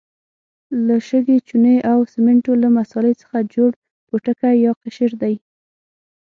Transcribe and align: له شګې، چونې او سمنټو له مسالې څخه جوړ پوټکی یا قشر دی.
له 0.85 0.95
شګې، 1.07 1.37
چونې 1.47 1.75
او 1.91 1.97
سمنټو 2.13 2.53
له 2.63 2.67
مسالې 2.77 3.13
څخه 3.21 3.37
جوړ 3.53 3.71
پوټکی 4.07 4.53
یا 4.65 4.71
قشر 4.81 5.11
دی. 5.23 5.35